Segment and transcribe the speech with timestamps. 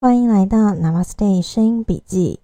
[0.00, 2.38] 欢迎来到 Namaste 声音笔记。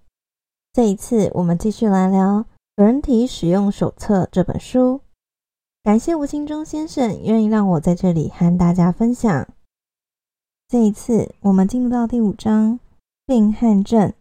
[0.73, 2.39] 这一次，我们继续来聊
[2.75, 4.99] 《人体使用手册》这本书。
[5.81, 9.47] 感谢吴清忠先生愿意让我在这里和大家分享。
[10.67, 12.77] 这一次，我们进入到第五章
[13.25, 14.11] “病和症”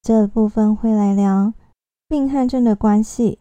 [0.00, 1.52] 这部分，会来聊
[2.06, 3.40] 病和症的关系，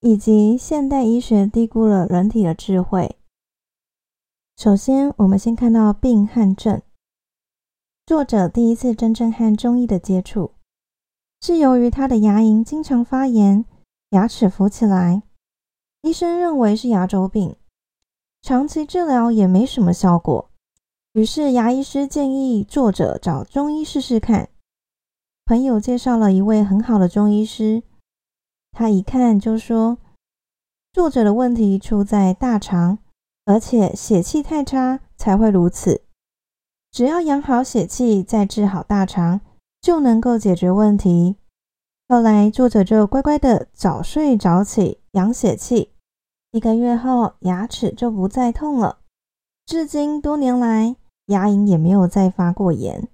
[0.00, 3.16] 以及现代医学低估了人体的智慧。
[4.58, 6.82] 首先，我们先看到病和症。
[8.10, 10.50] 作者第一次真正和中医的接触，
[11.40, 13.64] 是由于他的牙龈经常发炎，
[14.08, 15.22] 牙齿浮起来。
[16.02, 17.54] 医生认为是牙周病，
[18.42, 20.50] 长期治疗也没什么效果，
[21.12, 24.48] 于是牙医师建议作者找中医试试看。
[25.44, 27.84] 朋友介绍了一位很好的中医师，
[28.72, 29.98] 他一看就说，
[30.92, 32.98] 作者的问题出在大肠，
[33.44, 36.02] 而且血气太差才会如此。
[36.92, 39.40] 只要养好血气，再治好大肠，
[39.80, 41.36] 就能够解决问题。
[42.08, 45.92] 后来，作者就乖乖的早睡早起，养血气。
[46.50, 48.98] 一个月后，牙齿就不再痛了。
[49.64, 53.08] 至今多年来，牙龈也没有再发过炎。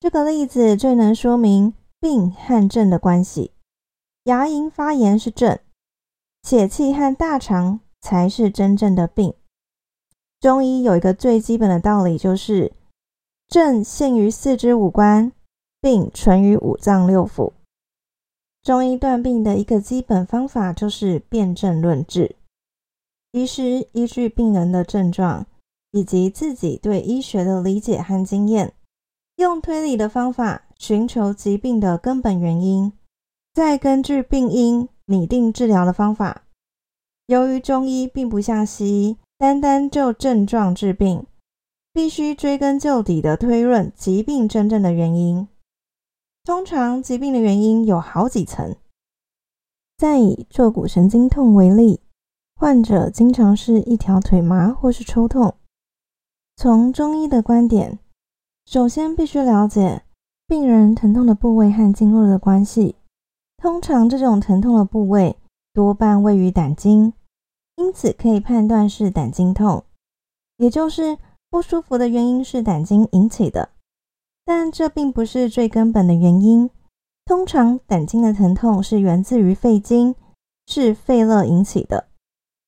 [0.00, 3.52] 这个例子最能说明病和症的关系。
[4.24, 5.58] 牙龈发炎是症，
[6.42, 9.34] 血气和大肠才是真正的病。
[10.42, 12.72] 中医有一个最基本的道理，就是
[13.46, 15.30] 症限于四肢五官，
[15.80, 17.52] 病存于五脏六腑。
[18.60, 22.34] 中医断病的一个基本方法就是辨证论治。
[23.30, 25.46] 医师依据病人的症状
[25.92, 28.74] 以及自己对医学的理解和经验，
[29.36, 32.92] 用推理的方法寻求疾病的根本原因，
[33.54, 36.42] 再根据病因拟定治疗的方法。
[37.26, 39.16] 由于中医并不像西医。
[39.42, 41.26] 单单就症状治病，
[41.92, 45.48] 必须追根究底的推论疾病真正的原因。
[46.44, 48.76] 通常疾病的原因有好几层。
[49.98, 51.98] 再以坐骨神经痛为例，
[52.54, 55.56] 患者经常是一条腿麻或是抽痛。
[56.54, 57.98] 从中医的观点，
[58.64, 60.04] 首先必须了解
[60.46, 62.94] 病人疼痛的部位和经络的关系。
[63.56, 65.36] 通常这种疼痛的部位
[65.74, 67.12] 多半位于胆经。
[67.82, 69.84] 因此可以判断是胆经痛，
[70.56, 71.18] 也就是
[71.50, 73.70] 不舒服的原因是胆经引起的，
[74.44, 76.70] 但这并不是最根本的原因。
[77.24, 80.14] 通常胆经的疼痛是源自于肺经，
[80.68, 82.06] 是肺热引起的，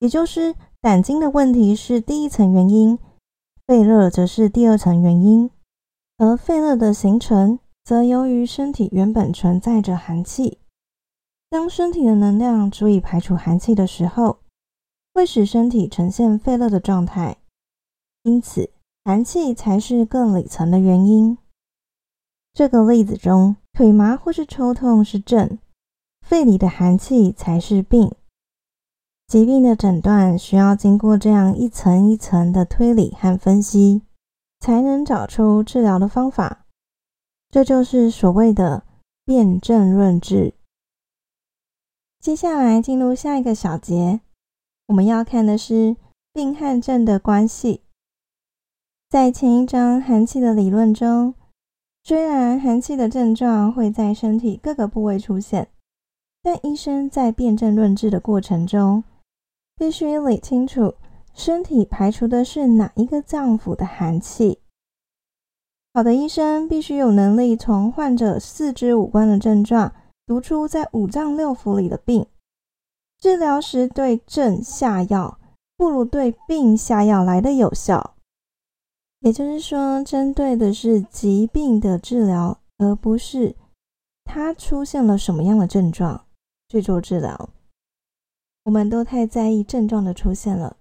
[0.01, 2.99] 也就是胆经的问题是第一层原因，
[3.69, 5.49] 肺热则是第二层原因。
[6.19, 10.59] 而肺热的形成，则由于身体原本存在着寒气，
[11.49, 14.39] 当身体的能量足以排除寒气的时候。
[15.15, 17.37] 会使身体呈现肺热的状态，
[18.25, 18.71] 因此
[19.05, 21.39] 寒气才是更里层的原因。
[22.53, 25.59] 这个例子中，腿麻或是抽痛是症，
[26.27, 28.13] 肺里的寒气才是病。
[29.29, 34.03] 疾病的诊断需要经过这样一层一层的推理和分析，
[34.59, 36.67] 才能找出治疗的方法。
[37.51, 38.85] 这就是所谓的
[39.25, 40.55] 辨证论治。
[42.21, 44.21] 接下来进入下一个小节。
[44.87, 45.97] 我们要看的是
[46.33, 47.81] 病和症的关系。
[49.09, 51.35] 在前一章寒气的理论中，
[52.03, 55.69] 虽然寒气的症状会在身体各个部位出现，
[56.43, 59.03] 但医生在辨证论治的过程中，
[59.77, 60.95] 必须理清楚
[61.33, 64.59] 身体排除的是哪一个脏腑的寒气。
[65.95, 69.95] 好的医生必须有能力从患者四肢五官的症状，
[70.27, 72.27] 读出在五脏六腑里的病。
[73.25, 75.41] 治疗时对症下药，
[75.79, 78.15] 不如对病下药来的有效。
[79.21, 83.57] 也就是说，针对的是疾病的治疗，而不是
[84.25, 86.27] 他出现了什么样的症状
[86.69, 87.49] 去做治疗。
[88.65, 90.77] 我们都太在意症状的出现了，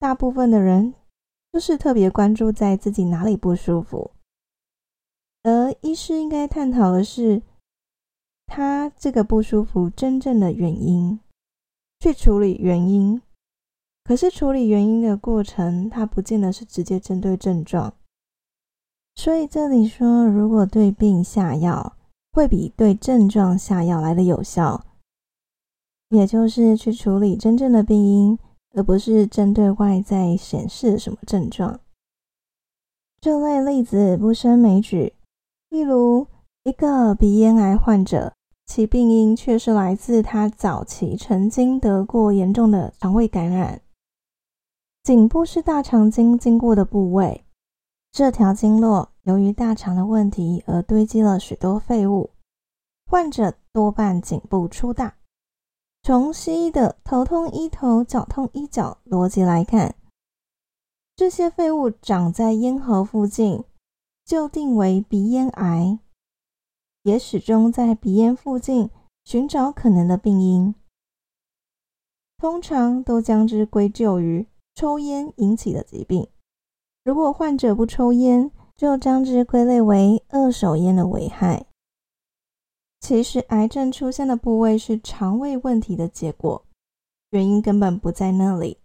[0.00, 0.94] 大部分的人
[1.52, 4.10] 都是特别关注在自己哪里不舒服，
[5.44, 7.42] 而医师应该探讨的是
[8.44, 11.20] 他这个不舒服真正的原因。
[12.04, 13.22] 去处理原因，
[14.04, 17.94] 可是处理原因的过程，它不见得是直接针对症状。
[19.14, 21.96] 所以这里说，如果对病下药，
[22.30, 24.84] 会比对症状下药来的有效，
[26.10, 28.38] 也就是去处理真正的病因，
[28.74, 31.80] 而不是针对外在显示什么症状。
[33.18, 35.14] 这类例子不胜枚举，
[35.70, 36.26] 例如
[36.64, 38.34] 一个鼻咽癌患者。
[38.66, 43.80] 其病因却是来自他早期曾经得过严重的肠胃感染。
[45.02, 47.44] 颈部是大肠经经过的部位，
[48.10, 52.30] 这条经络由于大肠的问题而堆积了许多废物，
[53.06, 55.16] 患者多半颈部粗大。
[56.02, 59.94] 从西医的头痛医头、脚痛医脚逻辑来看，
[61.16, 63.62] 这些废物长在咽喉附近，
[64.24, 65.98] 就定为鼻咽癌，
[67.04, 68.90] 也始终在鼻咽附近
[69.24, 70.74] 寻找可能的病因，
[72.38, 76.26] 通常都将之归咎于抽烟引起的疾病。
[77.04, 81.66] 如果患者不抽烟，就将之归类为二手烟的危害。
[83.00, 86.64] 其实，癌症出现的部位是肠胃问题的结果，
[87.30, 88.78] 原因根本不在那里。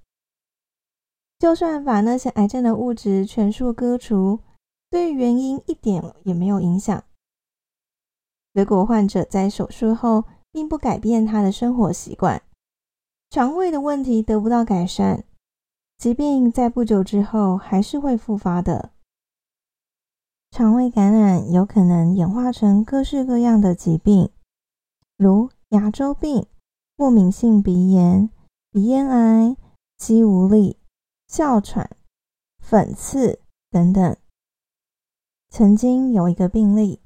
[1.40, 4.40] 就算把那些癌症的物质全数割除，
[4.90, 7.02] 对原因一点也没有影响。
[8.60, 12.44] 结果患者在手术后并不改变他的生活习惯，
[13.30, 15.24] 肠胃的问题得不到改善，
[15.98, 18.92] 疾病在不久之后还是会复发的。
[20.52, 24.30] 肠胃感染有可能演化成各式各样的疾病，
[25.16, 26.46] 如牙周病、
[26.98, 28.30] 过敏性鼻炎、
[28.72, 29.56] 鼻咽癌、
[29.96, 30.76] 肌无力、
[31.30, 31.90] 哮喘、
[32.62, 33.40] 粉刺
[33.72, 34.18] 等等。
[35.50, 37.00] 曾经有一个病例，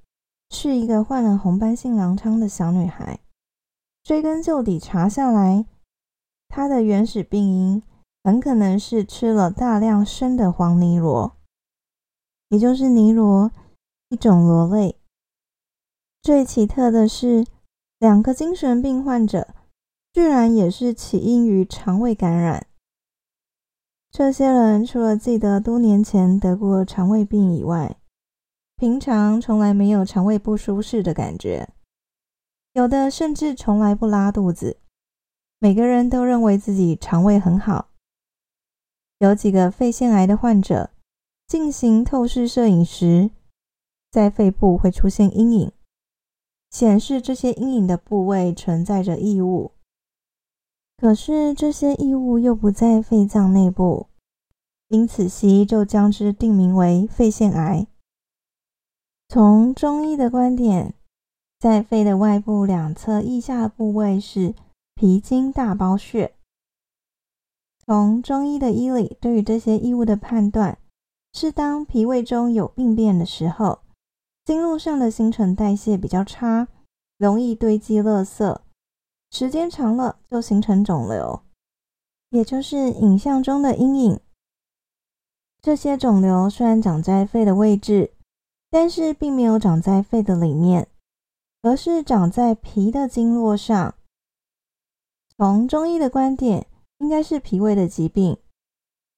[0.54, 3.20] 是一个患了红斑性狼疮的小女孩。
[4.04, 5.66] 追根究底查下来，
[6.48, 7.82] 她的原始病因
[8.24, 11.36] 很可能是吃了大量生的黄泥螺。
[12.50, 13.52] 也就是泥螺，
[14.10, 14.96] 一种螺类。
[16.22, 17.48] 最奇特的是，
[17.98, 19.56] 两个精神病患者
[20.14, 22.68] 居然也是起因于肠胃感染。
[24.12, 27.98] 这些人除了记得多年前得过肠胃病以外，
[28.76, 31.70] 平常从来没有肠胃不舒适的感觉，
[32.74, 34.78] 有的甚至从来不拉肚子。
[35.60, 37.90] 每个人都认为自己肠胃很好。
[39.20, 40.90] 有几个肺腺癌的患者。
[41.46, 43.30] 进行透视摄影时，
[44.10, 45.72] 在肺部会出现阴影，
[46.72, 49.74] 显示这些阴影的部位存在着异物。
[50.98, 54.08] 可是这些异物又不在肺脏内部，
[54.88, 57.86] 因此西医就将之定名为肺腺癌。
[59.34, 60.94] 从中医的观点，
[61.60, 64.54] 在肺的外部两侧腋下的部位是
[64.94, 66.36] 脾经大包穴。
[67.84, 70.78] 从中医的医理对于这些异物的判断。
[71.34, 73.80] 是当脾胃中有病变的时候，
[74.46, 76.68] 经络上的新陈代谢比较差，
[77.18, 78.60] 容易堆积垃圾，
[79.32, 81.42] 时间长了就形成肿瘤，
[82.30, 84.20] 也就是影像中的阴影。
[85.60, 88.14] 这些肿瘤虽然长在肺的位置，
[88.74, 90.88] 但是并没有长在肺的里面，
[91.62, 93.94] 而是长在脾的经络上。
[95.38, 96.66] 从中医的观点，
[96.98, 98.36] 应该是脾胃的疾病，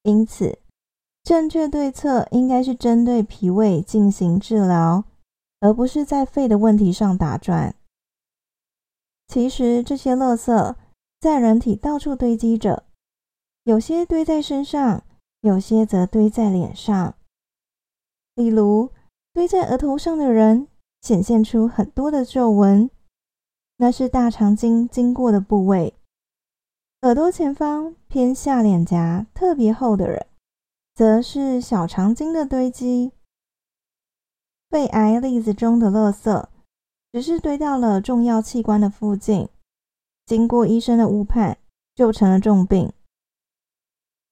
[0.03, 0.59] 因此。
[1.23, 5.05] 正确对策应该是针对脾胃进行治疗，
[5.61, 7.73] 而不是在肺的问题上打转。
[9.29, 10.75] 其实这些垃圾
[11.21, 12.83] 在人体到处堆积着，
[13.63, 15.05] 有些堆在身上，
[15.39, 17.15] 有些则堆在脸上。
[18.35, 18.91] 例如，
[19.35, 20.69] 堆在额头上的人
[21.01, 22.89] 显现出很多的皱纹，
[23.75, 25.93] 那是大肠经经过的部位。
[27.01, 30.25] 耳朵前方偏下脸颊特别厚的人。
[30.95, 33.11] 则是小肠经的堆积。
[34.69, 36.45] 肺癌例子中的垃圾，
[37.11, 39.49] 只是堆到了重要器官的附近，
[40.25, 41.57] 经过医生的误判，
[41.93, 42.93] 就成了重病。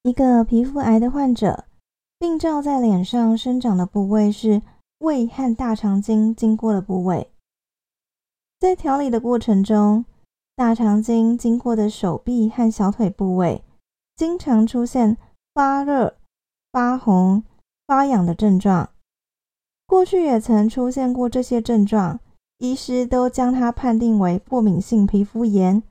[0.04, 1.66] 一个皮肤癌的患者，
[2.18, 4.62] 病灶在脸上生长的部位是
[5.04, 7.30] 胃和大肠经经过的部位，
[8.60, 10.06] 在调理的过程中，
[10.56, 13.64] 大肠经经过的手臂和小腿部位，
[14.16, 15.18] 经常出现
[15.54, 16.16] 发热。
[16.72, 17.44] 发红、
[17.86, 18.90] 发痒的症状，
[19.86, 22.20] 过去也曾出现过这些症状，
[22.58, 25.84] 医师都将它判定为过敏性皮肤炎，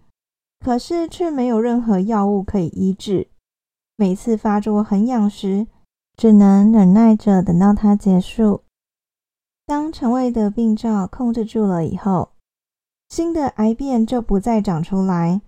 [0.59, 3.28] 可是却没有任何药物可以医治。
[3.95, 5.69] 每次发作很痒时，
[6.16, 8.62] 只能忍耐着等到它结束。
[9.73, 12.33] 当肠胃的病灶控制住了以后，
[13.09, 15.41] 新的癌变就不再长出来，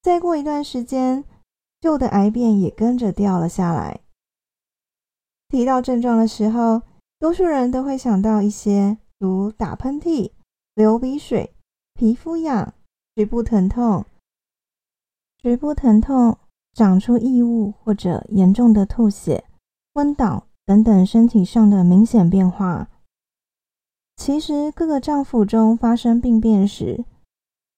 [0.00, 1.24] 再过一段时间，
[1.80, 3.98] 旧的癌变也跟着掉了下来。
[5.48, 6.82] 提到症状的时候，
[7.18, 10.30] 多数人都会想到一些如打喷嚏、
[10.76, 11.52] 流鼻水、
[11.94, 12.72] 皮肤痒、
[13.16, 14.04] 局部疼痛、
[15.42, 16.38] 局部疼痛、
[16.74, 19.42] 长出异物或者严重的吐血、
[19.92, 22.88] 昏倒等等身体上的明显变化。
[24.18, 27.04] 其实，各个脏腑中发生病变时，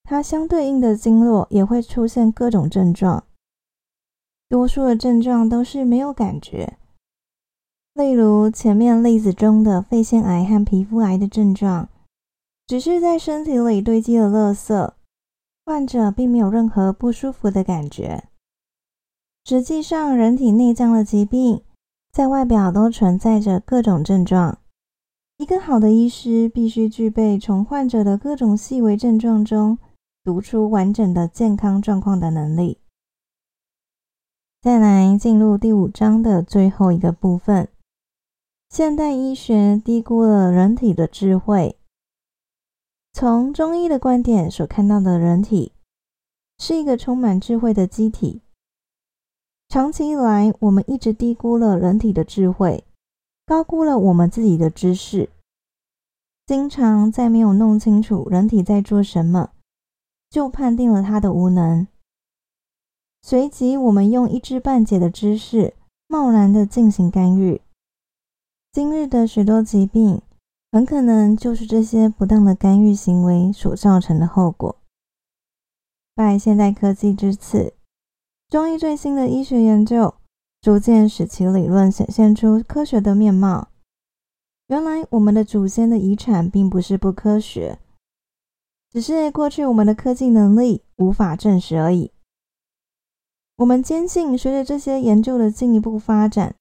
[0.02, 3.25] 它相对应的经络也会出现各种症状。
[4.49, 6.78] 多数的症状都是没有感觉。
[7.92, 11.90] 例如前面例子中的肺腺癌和皮肤癌的症状，
[12.66, 14.92] 只是在身体里堆积了垃圾，
[15.66, 18.25] 患者并没有任何不舒服的感觉。
[19.44, 21.62] 实际上，人体内脏的疾病
[22.11, 24.59] 在外表都存在着各种症状。
[25.40, 29.78] 一个好的医师必须具备从患者的各种细微症状中
[30.23, 32.76] 读出完整的健康状况的能力。
[34.61, 37.70] 再来进入第五章的最后一个部分：
[38.68, 41.78] 现代医学低估了人体的智慧。
[43.14, 45.73] 从中医的观点所看到的人体，
[46.59, 48.42] 是一个充满智慧的机体。
[49.70, 52.85] 长期以来，我们一直低估了人体的智慧，
[53.50, 55.28] 高估了我们自己的知识。
[56.47, 59.50] 经常在没有弄清楚人体在做什么，
[60.30, 61.88] 就判定了他的无能。
[63.23, 65.75] 随即，我们用一知半解的知识，
[66.07, 67.61] 贸然的进行干预。
[68.71, 70.23] 今日的许多疾病，
[70.71, 74.76] 很可能就是这些不当的干预行为所造成的后果。
[76.14, 77.75] 拜现代科技之赐。
[78.49, 80.14] 中医最新的医学研究，
[80.62, 83.68] 逐渐使其理论显现出科学的面貌。
[84.68, 87.78] 原来，我们的祖先的遗产并不是不科学，
[88.90, 92.12] 只是过去我们的科技能力无法证实而已。
[93.56, 96.54] 我们坚信，随着这些研究的进一步发展，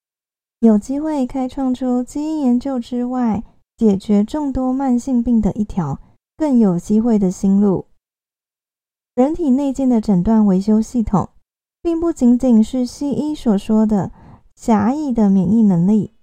[0.60, 3.44] 有机会开创出基因研究之外，
[3.78, 6.00] 解决众多慢性病的一条
[6.38, 7.86] 更有机会的新路——
[9.14, 11.30] 人体内建的诊断维修系统。
[11.82, 14.12] 并不仅仅是西医所说的
[14.56, 16.14] 狭义的免疫能力，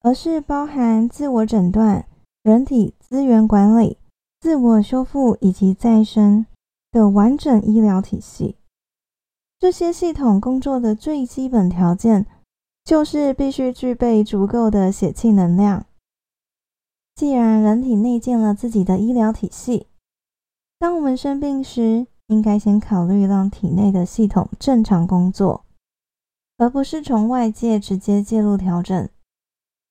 [0.00, 2.06] 而是包含自我诊断、
[2.42, 3.98] 人体资源管理、
[4.40, 6.46] 自我修复以及再生
[6.90, 8.56] 的完整医疗体系。
[9.58, 12.26] 这些系统工作的最基本条件，
[12.84, 15.86] 就是必须具备足够的血气能量。
[17.14, 19.86] 既然人体内建了自己的医疗体系，
[20.78, 25.64] 当我们生病时，应该先考虑让体内的系统正常工作，
[26.56, 29.08] 而不是从外界直接介入调整。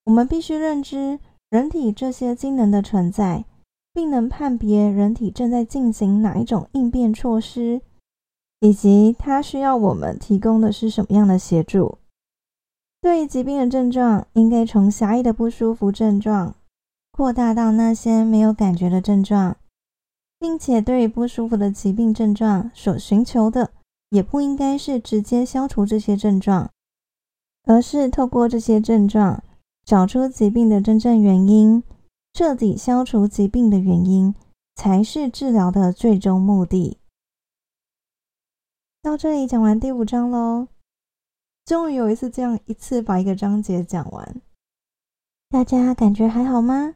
[0.05, 1.19] 我们必须认知
[1.51, 3.45] 人体这些机能的存在，
[3.93, 7.81] 并能判别人体正在进行哪一种应变措施，
[8.59, 11.99] 以及它需要我们提供的是什么样的协助。
[12.99, 16.55] 对于疾病的症状，应该从狭义的不舒服症状
[17.11, 19.57] 扩大到那些没有感觉的症状。
[20.41, 23.71] 并且对于不舒服的疾病症状所寻求的，
[24.09, 26.71] 也不应该是直接消除这些症状，
[27.65, 29.43] 而是透过这些症状
[29.85, 31.83] 找出疾病的真正原因，
[32.33, 34.33] 彻底消除疾病的原因，
[34.75, 36.97] 才是治疗的最终目的。
[39.03, 40.67] 到这里讲完第五章喽，
[41.65, 44.41] 终于有一次这样一次把一个章节讲完，
[45.49, 46.95] 大家感觉还好吗？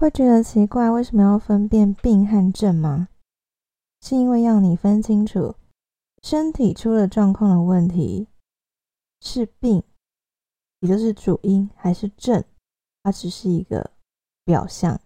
[0.00, 3.08] 会觉得奇怪，为什么要分辨病和症吗？
[4.00, 5.56] 是因为要你分清楚，
[6.22, 8.26] 身体出了状况的问题
[9.20, 9.82] 是病，
[10.80, 12.42] 也就是主因，还是症，
[13.02, 13.90] 它只是一个
[14.42, 14.98] 表象。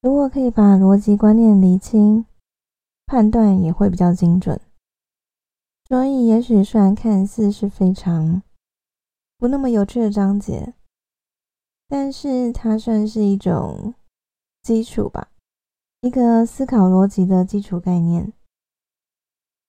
[0.00, 2.24] 如果可以把逻辑观念厘清，
[3.04, 4.60] 判断也会比较精准。
[5.88, 8.44] 所以，也许虽然看似是非常
[9.38, 10.74] 不那么有趣的章节。
[11.88, 13.94] 但是它算是一种
[14.62, 15.28] 基础吧，
[16.02, 18.32] 一个思考逻辑的基础概念。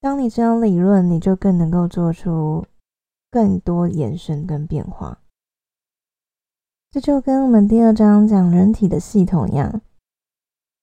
[0.02, 2.66] 当你知道理论，你就更能够做出
[3.32, 5.22] 更多延伸跟变化。
[6.92, 9.82] 这就跟我们第二章讲人体的系统一样，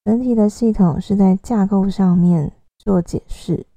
[0.03, 3.67] 人体的系统是在架构上面做解释，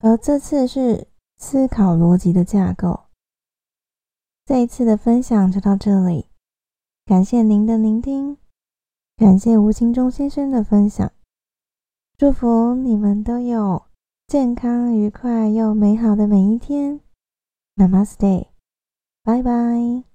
[0.00, 3.04] 而这次是思考逻辑的架构。
[4.44, 6.31] 这一次的分享就到这里。
[7.12, 8.38] 感谢您的聆听，
[9.18, 11.12] 感谢吴清忠先生的分享，
[12.16, 13.82] 祝福你们都有
[14.26, 17.00] 健康、愉快又美好的每一天。
[17.76, 18.46] Namaste，
[19.22, 20.11] 拜拜。